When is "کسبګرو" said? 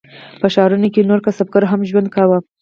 1.27-1.71